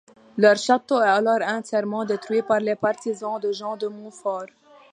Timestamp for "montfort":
3.85-4.47